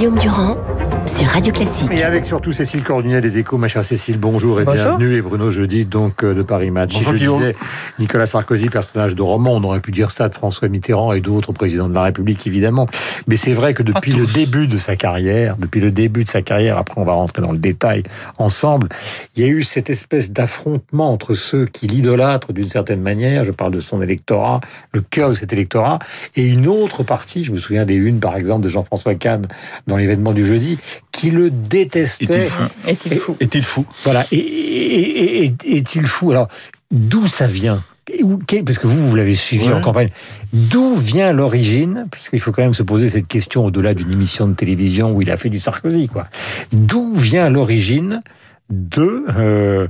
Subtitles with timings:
[0.00, 0.39] Guillaume Durand
[1.20, 1.90] sur Radio Classique.
[1.92, 4.96] Et avec surtout Cécile Cornuet des Échos, ma chère Cécile, bonjour et Bonjour.
[4.96, 5.16] bienvenue.
[5.16, 6.94] Et Bruno Jeudi, donc euh, de Paris Match.
[6.94, 7.56] Bonjour, Je disais
[7.98, 11.52] Nicolas Sarkozy, personnage de roman, on aurait pu dire ça de François Mitterrand et d'autres
[11.52, 12.86] présidents de la République, évidemment.
[13.28, 16.40] Mais c'est vrai que depuis le début de sa carrière, depuis le début de sa
[16.40, 18.04] carrière, après on va rentrer dans le détail
[18.38, 18.88] ensemble,
[19.36, 23.52] il y a eu cette espèce d'affrontement entre ceux qui l'idolâtrent d'une certaine manière, je
[23.52, 24.62] parle de son électorat,
[24.92, 25.98] le cœur de cet électorat,
[26.34, 29.42] et une autre partie, je me souviens des unes par exemple de Jean-François Kahn
[29.86, 30.78] dans l'événement du jeudi,
[31.12, 32.48] qui le détestait.
[32.86, 34.26] Est-il fou Est-il fou Voilà.
[34.32, 36.48] Et, et- et- et- est-il fou Alors,
[36.90, 37.82] d'où ça vient
[38.64, 39.74] Parce que vous, vous l'avez suivi Ouais.
[39.74, 40.08] en campagne.
[40.52, 44.46] D'où vient l'origine Parce qu'il faut quand même se poser cette question au-delà d'une émission
[44.48, 46.26] de télévision où il a fait du Sarkozy, quoi.
[46.72, 48.22] D'où vient l'origine
[48.70, 49.88] de, euh,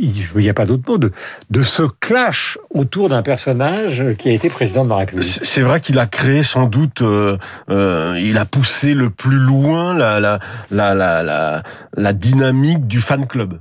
[0.00, 1.12] il n'y a pas d'autre mot, de,
[1.50, 5.40] de ce clash autour d'un personnage qui a été président de la République.
[5.42, 7.38] C'est vrai qu'il a créé sans doute, euh,
[7.70, 11.62] euh, il a poussé le plus loin la, la, la, la, la,
[11.96, 13.60] la dynamique du fan club.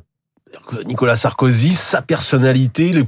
[0.85, 3.05] Nicolas Sarkozy, sa personnalité, le,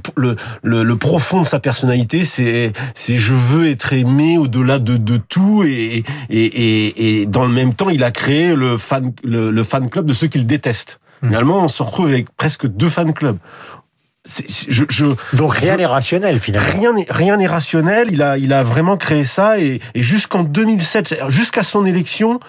[0.62, 2.72] le, le, profond de sa personnalité, c'est
[3.06, 7.74] je veux être aimé au-delà de, de tout et, et, et, et dans le même
[7.74, 11.00] temps, il a créé le fan, le fan club de ceux qu'il déteste.
[11.24, 11.28] Hmm.
[11.28, 13.38] Finalement, on se retrouve avec presque deux fan clubs.
[14.68, 16.70] Je, je, Donc rien n'est rationnel finalement.
[16.72, 18.08] rien n'est rien n'est rationnel.
[18.10, 22.40] Il a il a vraiment créé ça et, et jusqu'en 2007, c'est-à-dire jusqu'à son élection,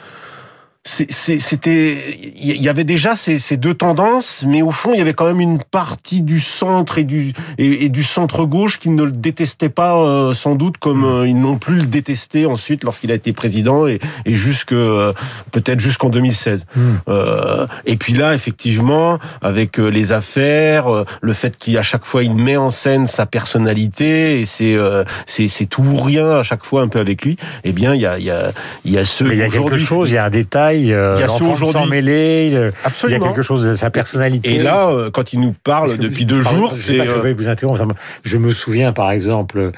[0.85, 1.97] c'était
[2.35, 5.25] il y avait déjà ces, ces deux tendances, mais au fond il y avait quand
[5.25, 9.11] même une partie du centre et du et, et du centre gauche qui ne le
[9.11, 13.15] détestait pas euh, sans doute comme euh, ils n'ont plus le détesté ensuite lorsqu'il a
[13.15, 15.13] été président et, et jusque euh,
[15.51, 16.65] peut-être jusqu'en 2016.
[16.75, 16.79] Hmm.
[17.07, 20.85] Euh, et puis là, effectivement, avec euh, les affaires,
[21.21, 25.65] le fait qu'à chaque fois il met en scène sa personnalité et c'est euh, c'est
[25.65, 27.37] tout ou rien à chaque fois un peu avec lui.
[27.63, 28.51] Eh bien, il y a il y a
[28.83, 31.15] il y a Mais il y a quelque chose, il y a un détail, euh,
[31.17, 34.55] Il y a ceux l'enfant aujourd'hui- mêlé, il- y a quelque chose de sa personnalité.
[34.55, 37.47] Et là, euh, quand il nous parle depuis deux jours, c'est je euh, vais vous
[37.47, 37.81] interrompre.
[38.23, 39.71] Je me souviens, par exemple, euh,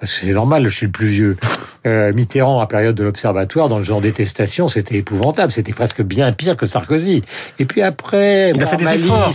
[0.00, 1.36] parce que c'est normal, je suis le plus vieux.
[1.86, 5.50] euh, Mitterrand, à période de l'Observatoire, dans le genre détestation, c'était épouvantable.
[5.52, 7.22] C'était presque bien pire que Sarkozy.
[7.58, 9.32] Et puis après, Il a fait des malice, efforts.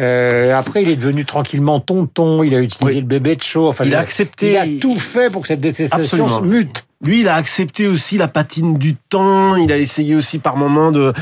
[0.00, 2.42] euh, après, il est devenu tranquillement tonton.
[2.42, 3.00] Il a utilisé Oui.
[3.00, 3.68] le bébé de chaud.
[3.68, 6.38] Enfin, Il a accepté- Il a tout fait pour que cette détestation Absolument.
[6.40, 6.85] se mute.
[7.04, 9.54] Lui, il a accepté aussi la patine du temps.
[9.56, 11.12] Il a essayé aussi par moments de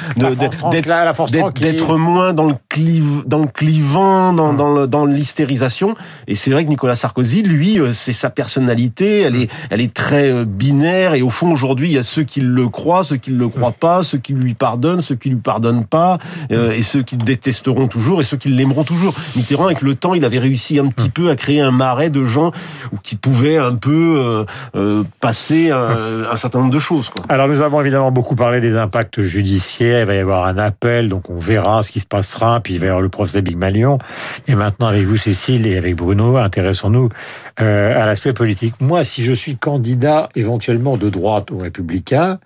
[1.61, 4.57] d'être moins dans le cliv, dans le clivant, dans, Hum.
[4.57, 5.95] dans le dans l'hystérisation.
[6.27, 9.23] Et c'est vrai que Nicolas Sarkozy, lui, euh, c'est sa personnalité.
[9.23, 11.15] Elle est elle est très euh, binaire.
[11.15, 13.49] Et au fond, aujourd'hui, il y a ceux qui le croient, ceux qui ne le
[13.49, 16.19] croient pas, ceux qui lui pardonnent, ceux qui lui pardonnent pas,
[16.53, 19.15] euh, et ceux qui le détesteront toujours, et ceux qui l'aimeront toujours.
[19.37, 22.25] Mitterrand, avec le temps, il avait réussi un petit peu à créer un marais de
[22.25, 22.53] gens
[23.03, 24.45] qui pouvaient un peu euh,
[24.77, 25.03] euh,
[25.71, 27.11] un, certain nombre de choses.
[27.29, 31.09] Alors nous avons évidemment beaucoup parlé des impacts judiciaires, il va y avoir un appel,
[31.09, 33.57] donc on verra ce qui se passera, puis il va y avoir le procès Big
[33.57, 33.99] Malion.
[34.49, 37.09] Et maintenant avec vous Cécile et avec Bruno, intéressons-nous
[37.61, 38.75] euh, à l'aspect politique.
[38.81, 42.39] Moi, si je suis candidat éventuellement de droite aux Républicains,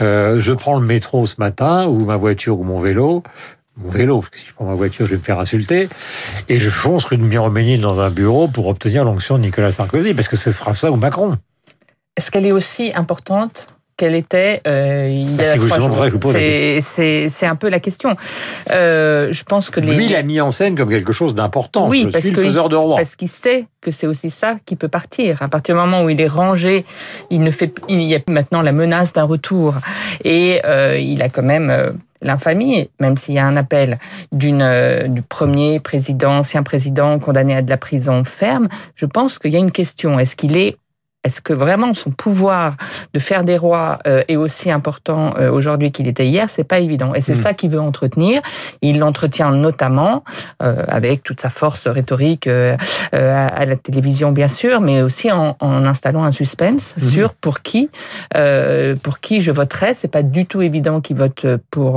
[0.00, 3.22] euh, je prends le métro ce matin, ou ma voiture ou mon vélo,
[3.76, 5.88] mon vélo, parce que si je prends ma voiture, je vais me faire insulter,
[6.48, 10.14] et je fonce rue de Miromesnil dans un bureau pour obtenir l'onction de Nicolas Sarkozy,
[10.14, 11.36] parce que ce sera ça ou Macron.
[12.16, 13.66] Est-ce qu'elle est aussi importante
[13.98, 18.14] qu'elle était euh, il y Ah, a la C'est- un peu la question.
[18.70, 19.94] Euh, je pense que les...
[19.94, 21.88] Lui, il a mis en scène comme quelque chose d'important.
[21.88, 22.96] Oui, je parce suis le que faiseur il- de roi.
[22.96, 25.40] Parce qu'il sait que c'est aussi ça qui peut partir.
[25.42, 26.84] À partir du moment où il est rangé,
[27.30, 29.74] il ne fait, il y a maintenant la menace d'un retour.
[30.24, 33.98] Et euh, il a quand même l'infamie, même s'il y a un appel
[34.30, 38.68] d'une euh, du premier président, ancien président condamné à de la prison ferme.
[38.94, 40.18] Je pense qu'il y a une question.
[40.18, 40.76] Est-ce qu'il est
[41.26, 42.74] est-ce que vraiment son pouvoir
[43.12, 46.48] de faire des rois euh, est aussi important euh, aujourd'hui qu'il était hier?
[46.48, 47.14] C'est pas évident.
[47.14, 47.42] Et c'est Mm.
[47.42, 48.40] ça qu'il veut entretenir.
[48.80, 50.22] Il l'entretient notamment
[50.62, 55.84] euh, avec toute sa force rhétorique à, la télévision, bien sûr, mais aussi en, en
[55.84, 57.10] installant un suspense Mhm.
[57.10, 57.90] sur pour qui,
[59.02, 59.94] pour qui je voterai.
[59.94, 61.92] C'est pas du tout évident qu'il vote pour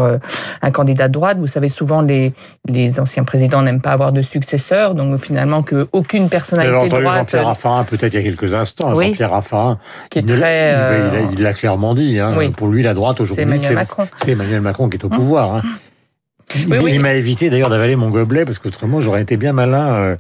[0.62, 1.38] un candidat de droite.
[1.38, 2.34] Vous savez, souvent les
[2.68, 7.04] les anciens présidents n'aiment pas avoir de successeur, donc finalement que aucune personnalité de entendu
[7.04, 8.94] droite Jean-Pierre Raffarin peut-être il y a quelques instants.
[8.96, 9.16] Oui.
[9.20, 9.80] Jean-Pierre Raffarin,
[10.10, 12.20] qui est il ne- très il- euh, il a- il l'a clairement dit.
[12.20, 12.34] hein.
[12.38, 12.50] Oui.
[12.50, 14.08] Pour lui, la droite c'est aujourd'hui, Emmanuel c'est Macron.
[14.16, 15.56] c'est Emmanuel Macron qui est au pouvoir.
[15.56, 15.62] hein.
[16.56, 16.92] Il, Oui, oui.
[16.96, 20.16] il m'a évité d'ailleurs d'avaler mon gobelet parce qu'autrement j'aurais été bien malin euh,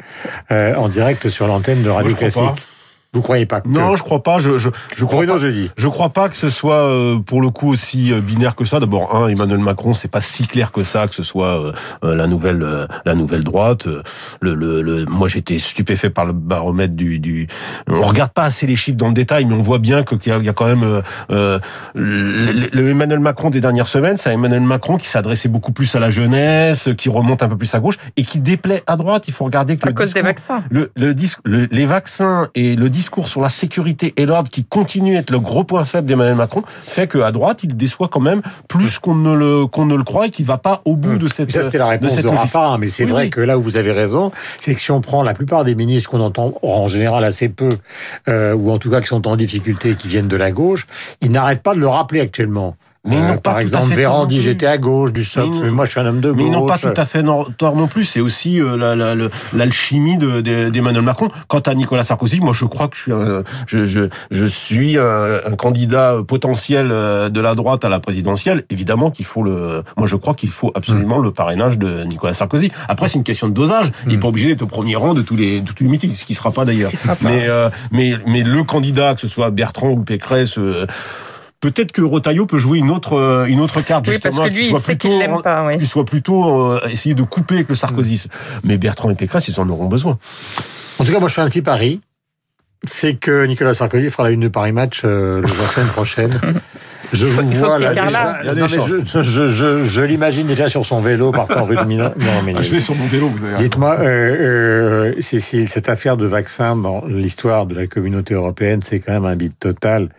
[0.52, 2.68] euh, en direct sur l'antenne de Radio Moi, je crois Classique.
[3.14, 3.68] Vous croyez pas que...
[3.68, 4.38] Non, je crois pas.
[4.38, 5.40] Je, je, je crois Bruno, pas.
[5.40, 5.72] je dis.
[5.78, 8.80] Je crois pas que ce soit euh, pour le coup aussi euh, binaire que ça.
[8.80, 11.74] D'abord, un, Emmanuel Macron, c'est pas si clair que ça que ce soit
[12.04, 13.88] euh, la nouvelle euh, la nouvelle droite.
[13.88, 14.04] Euh,
[14.42, 17.48] Le, le, le- moi, j'étais stupéfait par le baromètre du, du.
[17.88, 20.32] On regarde pas assez les chiffres dans le détail, mais on voit bien que qu'il
[20.32, 21.02] y a, il y a quand même euh,
[21.32, 21.60] euh,
[21.96, 24.18] le, le Emmanuel Macron des dernières semaines.
[24.18, 27.58] C'est un Emmanuel Macron qui s'adressait beaucoup plus à la jeunesse, qui remonte un peu
[27.58, 29.28] plus à gauche et qui déplaît à droite.
[29.28, 30.64] Il faut regarder que À le cause des discours- vaccins.
[30.70, 34.64] le, le, dis- le- les vaccins et le discours sur la sécurité et l'ordre qui
[34.64, 38.20] continue à être le gros point faible d'Emmanuel Macron fait qu'à droite, il déçoit quand
[38.20, 41.18] même plus qu'on ne le qu'on ne le croit et qu'il va pas au bout
[41.18, 42.28] de cette Ça, c'était la de réponse de.
[42.28, 43.30] Raffarin, mais c'est Oui, vrai oui.
[43.30, 46.10] que là où vous avez raison, c'est que si on prend la plupart des ministres
[46.10, 47.70] qu'on entend en général assez peu,
[48.28, 50.88] euh, ou en tout cas qui sont en difficulté, qui viennent de la gauche,
[51.22, 52.76] ils n'arrêtent pas de le rappeler actuellement.
[53.06, 55.14] Mais ils n'ont Euh, pas par tout à exemple, fait Véran dit j'étais à gauche
[55.14, 56.38] du socle, Mais n'ont- moi je suis un homme de gauche.
[56.38, 57.24] Mais ils n'ont pas tout à fait
[57.58, 58.04] tort non plus.
[58.04, 61.30] C'est aussi euh, la- la- le- l'alchimie de- de- d'Emmanuel Macron.
[61.48, 64.02] Quant à Nicolas Sarkozy, moi je crois que je suis un, je, je,
[64.32, 68.66] je suis un, un candidat potentiel euh, de la droite à la présidentielle.
[68.70, 69.84] Évidemment qu'il faut le.
[69.96, 72.70] Moi je crois qu'il faut absolument le parrainage de Nicolas Sarkozy.
[72.90, 73.92] Après c'est une question de dosage.
[74.08, 76.16] Il n'est pas obligé d'être au premier rang de tous les de tous les meetings,
[76.16, 76.92] ce qui sera pas d'ailleurs.
[77.22, 80.58] Mais euh, mais mais le candidat, que ce soit Bertrand ou Pécresse.
[81.62, 84.54] Peut-être que Rotaillot peut jouer une autre euh, une autre carte Oui, parce justement que
[84.54, 85.66] lui, il soit sait plutôt l'aime pas.
[85.66, 85.78] Oui.
[85.78, 88.30] qu'il soit plutôt euh, essayer de couper avec le Sarkozysme.
[88.64, 90.18] Mais Bertrand et Pécresse, ils en auront besoin.
[91.00, 92.02] En tout cas, moi je fais un petit pari.
[92.88, 96.40] C'est que Nicolas Sarkozy fera la une de Paris Match euh, la semaine prochaine.
[97.14, 97.90] Je vous il faut vois là.
[97.94, 101.84] Déjà- non, mais je, je, je, je l'imagine déjà sur son vélo partant rue de
[101.86, 102.12] Milan.
[102.20, 103.58] Non, mais Ah, je vais sur mon vélo, vous avez.
[103.58, 109.00] Dites-moi, euh, euh, Cécile, cette affaire de vaccin dans l'histoire de la communauté européenne, c'est
[109.00, 110.10] quand même un bide total.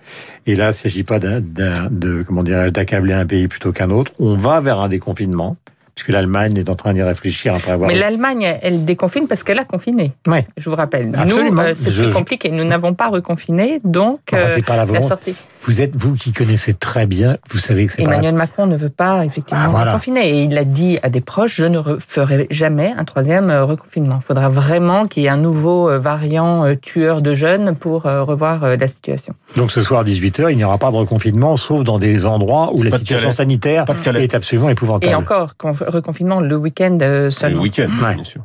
[0.47, 3.73] Et là, il ne s'agit pas d'un, d'un- de, comment dirais-je, d'accabler un pays plutôt
[3.73, 4.13] qu'un autre.
[4.19, 5.57] On va vers un déconfinement,
[5.95, 7.89] puisque l'Allemagne est en train d'y réfléchir après avoir.
[7.89, 10.13] Mais l'Allemagne, elle déconfine parce qu'elle a confiné.
[10.27, 10.47] Ouais.
[10.57, 11.13] Je vous rappelle.
[11.17, 11.63] Absolument.
[11.63, 12.51] Nous, euh, c'est Je- plus compliqué.
[12.51, 15.35] Nous n'avons pas reconfiné, donc Enfin, euh, c'est pas la la sortie.
[15.65, 18.13] Vous êtes vous qui connaissez très bien, vous savez que c'est pas.
[18.13, 19.93] Emmanuel Macron ne veut pas effectivement Ah, voilà.
[19.93, 20.31] reconfiner.
[20.31, 24.21] Et il a dit à des proches, je ne ferai jamais un troisième euh, reconfinement.
[24.23, 28.77] Il faudra vraiment qu'il y ait un nouveau euh, variant tueur de jeunes pour revoir
[28.77, 29.35] la situation.
[29.57, 32.83] Donc ce soir 18h, il n'y aura pas de reconfinement, sauf dans des endroits où
[32.83, 33.85] la Pas situation sanitaire
[34.17, 35.13] est absolument épouvantable.
[35.13, 35.55] Et encore,
[35.91, 37.63] reconfinement le week-end euh, Le seulement.
[37.63, 38.15] week-end, Ouais.
[38.15, 38.43] bien sûr.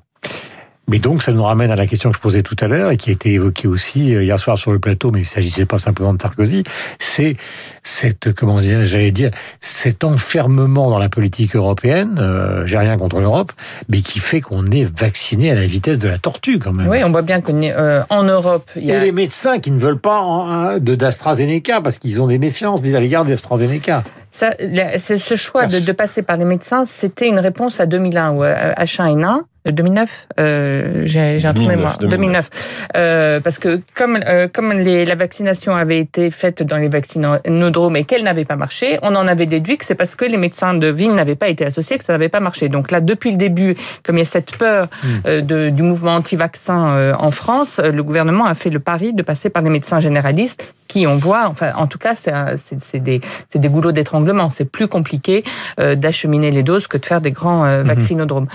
[0.87, 2.97] Mais donc, ça nous ramène à la question que je posais tout à l'heure et
[2.97, 5.65] qui a été évoquée aussi euh, hier soir sur le plateau, mais il ne s'agissait
[5.65, 6.63] pas simplement de Sarkozy.
[6.99, 7.37] C'est
[7.81, 9.31] cette, comment dire, j'allais dire,
[9.61, 13.51] cet enfermement dans la politique européenne, euh, j'ai rien contre l'Europe,
[13.89, 16.87] mais qui fait qu'on est vacciné à la vitesse de la tortue quand même.
[16.87, 19.97] Oui, on voit bien qu'en Europe, il y Et a les médecins qui ne veulent
[19.97, 24.03] pas de d'AstraZeneca parce qu'ils ont des méfiances vis à l'égard d'AstraZeneca.
[24.37, 28.31] Ça, la- ce choix de, de passer par les médecins, c'était une réponse à 2001
[28.35, 29.43] ou à H1N1.
[29.71, 31.97] 2009, euh, j'ai j'ai un trou de 2009, mémoire.
[31.97, 32.19] 2009.
[32.19, 32.49] 2009.
[32.97, 37.95] Euh, parce que comme euh, comme les, la vaccination avait été faite dans les vaccinodromes
[37.95, 40.75] et qu'elle n'avait pas marché, on en avait déduit que c'est parce que les médecins
[40.75, 42.69] de ville n'avaient pas été associés que ça n'avait pas marché.
[42.69, 44.87] Donc là, depuis le début, comme il y a cette peur
[45.25, 49.13] euh, de, du mouvement anti-vaccin euh, en France, euh, le gouvernement a fait le pari
[49.13, 53.21] de passer par les médecins généralistes qui, on voit, enfin, en tout cas, c'est des,
[53.55, 54.49] goulots d'étranglement.
[54.49, 55.43] C'est plus compliqué
[55.79, 58.47] euh, d'acheminer les doses que de faire des grands euh, vaccinodromes.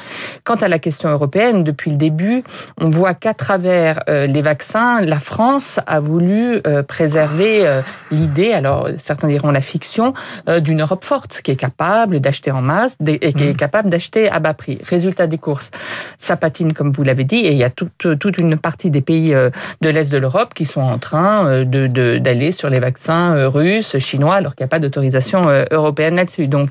[0.44, 2.44] Quant à la question européenne, depuis le début,
[2.81, 7.81] on voit qu'à travers euh, les vaccins, la France a voulu préserver
[8.11, 10.15] l'idée, alors certains diront la fiction,
[10.61, 14.38] d'une Europe forte qui est capable d'acheter en masse et qui est capable d'acheter à
[14.38, 14.79] bas prix.
[14.85, 15.71] Résultat des courses,
[16.19, 19.00] ça patine comme vous l'avez dit, et il y a toute, toute une partie des
[19.00, 23.36] pays de l'Est de l'Europe qui sont en train de- de- d'aller sur les vaccins
[23.36, 26.46] euh, russes, chinois, alors qu'il n'y a pas d'autorisation euh, européenne là-dessus.
[26.48, 26.70] Donc,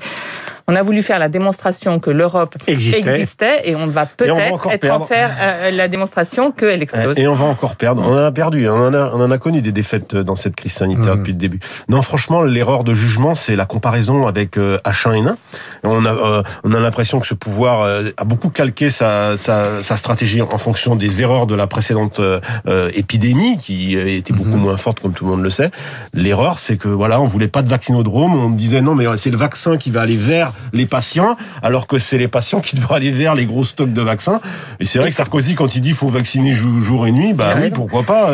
[0.68, 3.10] on a voulu faire la démonstration que l'Europe Existait.
[3.16, 6.82] existait et on va Et on va peut-être être en faire euh, la démonstration qu'elle
[6.82, 7.18] explose.
[7.18, 8.02] Et on va encore perdre.
[8.06, 8.68] On en a perdu.
[8.68, 11.18] On en a, on en a connu des défaites dans cette crise sanitaire Mhm.
[11.18, 11.60] depuis le début.
[11.88, 15.36] Non, franchement, l'erreur de jugement, c'est la comparaison avec euh, H1N1.
[15.84, 19.82] On a, euh, on a l'impression que ce pouvoir euh, a beaucoup calqué sa, sa,
[19.82, 24.32] sa stratégie en fonction des erreurs de la précédente euh, euh, épidémie, qui euh, était
[24.32, 24.60] beaucoup Mhm.
[24.60, 25.70] moins forte, comme tout le monde le sait.
[26.14, 28.34] L'erreur, c'est que voilà, on voulait pas de vaccinodrome.
[28.34, 31.98] On disait non, mais c'est le vaccin qui va aller vers les patients, alors que
[31.98, 34.40] c'est les patients qui devraient aller vers les gros stocks de vaccins.
[34.80, 37.52] Et c'est vrai que Sarkozy, quand il dit faut vacciner jou- jour et nuit, bah
[37.56, 37.74] oui, raison.
[37.76, 38.30] pourquoi pas.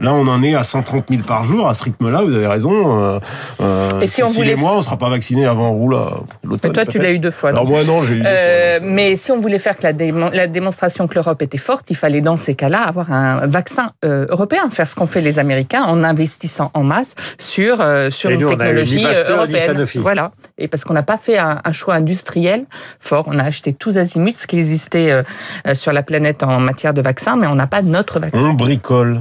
[0.00, 1.68] Là, on en est à 130 000 par jour.
[1.68, 3.02] À ce rythme-là, vous avez raison.
[3.02, 3.20] Euh,
[3.60, 6.10] euh, Et si on Cécile voulait- et moi, on sera pas vaccinés avant Roula.
[6.44, 7.50] Mais toi, tu l'as eu deux fois.
[7.50, 8.20] Alors moi, non, j'ai eu.
[8.20, 8.88] deux Euh, fois.
[8.88, 11.96] mais si on voulait faire que la, démon- la démonstration que l'Europe était forte, il
[11.96, 15.82] fallait dans ces cas-là avoir un vaccin euh, européen, faire ce qu'ont fait les Américains
[15.84, 17.76] en investissant en masse sur
[18.10, 19.66] sur sur Et une nous, on a eu ni technologie Pasteur, euh, ni européenne.
[19.66, 19.98] Sanofi.
[19.98, 20.30] Voilà.
[20.58, 22.66] Et parce qu'on n'a pas fait un, choix industriel
[23.00, 25.22] fort, on a acheté tous azimuts ce qui existait euh,
[25.66, 28.50] euh, sur la planète en matière de vaccins, mais on n'a pas notre vaccin.
[28.50, 29.20] On bricole.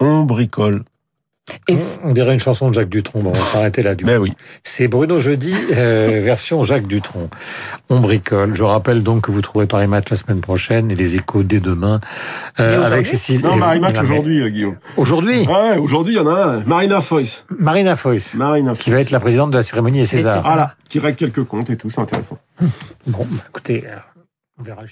[0.00, 0.82] On bricole.
[1.68, 3.20] Et On dirait une chanson de Jacques Dutronc.
[3.20, 3.94] Bon, on va s'arrêter là.
[3.96, 4.22] Du Mais coup.
[4.22, 4.32] oui.
[4.62, 7.28] C'est Bruno Jeudi, euh, version Jacques Dutronc.
[7.88, 8.54] On bricole.
[8.56, 11.58] Je rappelle donc que vous trouverez Paris Match la semaine prochaine et les échos dès
[11.60, 12.00] demain
[12.60, 13.40] euh, avec Cécile.
[13.42, 14.76] Non, Marie Match aujourd'hui, euh, Guillaume.
[14.96, 16.60] Aujourd'hui, Ouais, aujourd'hui, il y en a un.
[16.64, 17.44] Marina Foyce.
[17.58, 20.42] Marina Foïs, Marina qui va être la présidente de la cérémonie et César.
[20.42, 22.38] Voilà, qui règle quelques comptes et tout, c'est intéressant.
[23.06, 23.84] Bon, bah, écoutez,
[24.58, 24.82] on verra.